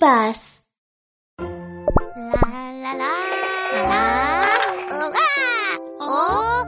пас. 0.00 0.62
Ла-ла-ла. 1.38 3.14
Ура! 4.90 5.32
О! 6.00 6.64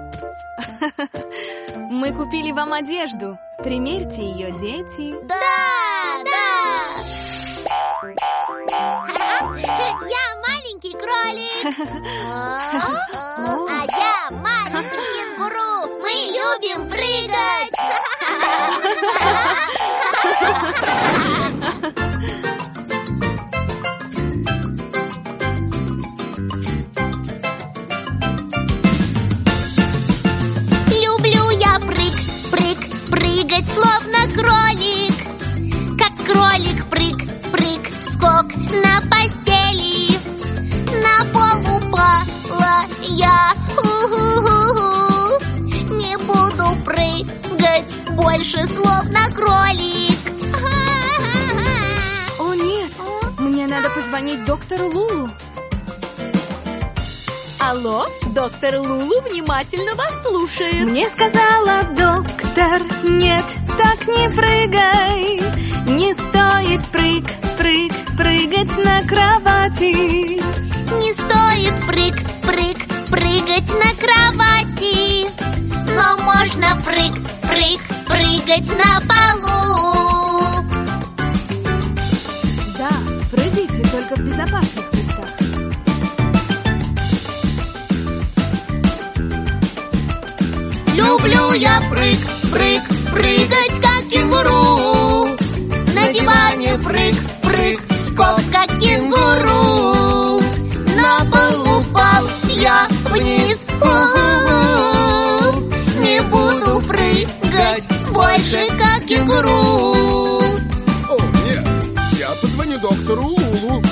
Мы 1.91 2.13
купили 2.13 2.53
вам 2.53 2.73
одежду. 2.73 3.39
Примерьте 3.63 4.23
ее, 4.23 4.51
дети. 4.53 5.15
Да, 5.27 5.35
да. 6.25 6.41
Я 10.09 10.25
маленький 10.49 10.93
кролик. 10.93 11.77
кролик. 34.35 35.17
Как 35.99 36.15
кролик 36.27 36.89
прыг, 36.91 37.19
прыг, 37.53 37.91
скок 38.13 38.55
на 38.55 39.01
постели. 39.11 40.19
На 41.03 41.25
пол 41.33 41.77
упала 41.77 42.87
я. 43.03 43.53
У-ху-ху-ху. 43.77 45.45
Не 45.95 46.17
буду 46.19 46.85
прыгать 46.85 47.91
больше 48.17 48.61
словно 48.77 49.27
кролик. 49.35 50.21
О, 52.39 52.55
нет. 52.55 52.93
Мне 53.39 53.67
надо 53.67 53.91
позвонить 53.91 54.45
доктору 54.45 54.91
Лулу. 54.91 55.31
Алло, 57.59 58.07
доктор 58.35 58.79
Лулу 58.79 59.21
внимательно 59.21 59.95
вас 59.95 60.13
слушает. 60.27 60.89
Мне 60.89 61.09
сказала 61.09 61.85
доктор, 61.95 62.83
нет, 63.05 63.45
не 64.17 64.29
прыгай. 64.31 65.41
Не 65.87 66.13
стоит 66.15 66.83
прыг, 66.91 67.25
прыг, 67.59 67.93
прыгать 68.17 68.77
на 68.85 69.03
кровати. 69.07 70.41
Не 71.01 71.13
стоит 71.13 71.77
прыг, 71.87 72.17
прыг, 72.43 72.79
прыгать 73.11 73.69
на 73.69 73.91
кровати. 74.03 75.27
Но 75.97 76.07
можно 76.23 76.69
прыг, 76.85 77.15
прыг, 77.43 77.81
прыгать 78.07 78.71
на 78.81 79.01
полу. 79.11 80.65
Да, 82.79 82.91
прыгайте 83.31 83.83
только 83.91 84.17
в 84.17 84.25
безопасных 84.25 84.93
местах. 84.93 85.31
Люблю 90.95 91.53
я 91.55 91.81
прыг, 91.91 92.21
прыг, 92.53 92.83
прыгать 93.13 93.81
больше 108.21 108.67
как 108.79 109.07
кенгуру. 109.07 110.43
О, 111.09 111.17
нет, 111.47 111.67
я 112.19 112.31
позвоню 112.43 112.79
доктору 112.79 113.23
Лулу. 113.25 113.83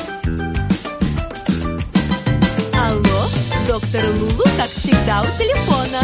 Алло, 2.75 3.21
доктор 3.67 4.05
Лулу, 4.21 4.45
как 4.59 4.71
всегда, 4.77 5.23
у 5.23 5.39
телефона. 5.39 6.01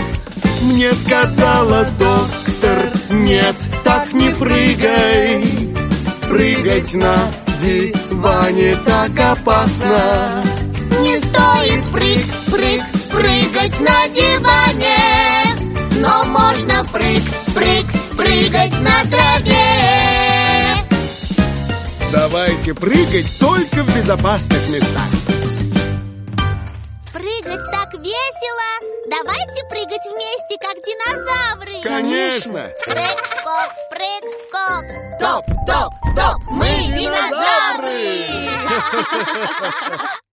Мне 0.63 0.93
сказала 0.93 1.85
доктор, 1.99 2.79
нет, 3.11 3.57
так 3.85 4.13
не 4.15 4.31
прыгай. 4.31 5.45
Прыгать 6.23 6.95
на 6.95 7.17
диване 7.61 8.77
так 8.87 9.21
опасно. 9.21 10.43
Не 11.03 11.19
стоит 11.19 11.93
прыг, 11.93 12.25
прыг, 12.51 12.83
прыгать 13.13 13.81
на 13.81 14.09
диване. 14.09 14.24
Давайте 22.65 22.81
прыгать 22.81 23.39
только 23.39 23.83
в 23.83 23.95
безопасных 23.95 24.69
местах. 24.71 25.07
Прыгать 27.13 27.71
так 27.71 27.93
весело. 27.93 28.71
Давайте 29.11 29.65
прыгать 29.69 30.07
вместе, 30.07 30.57
как 30.63 30.77
динозавры. 30.83 31.75
Конечно. 31.83 32.71
Прыг-скок, 32.87 33.71
прыг-скок. 33.91 34.85
Топ, 35.21 35.45
топ, 35.67 35.93
топ, 36.17 36.43
мы 36.53 36.71
динозавры! 36.97 38.01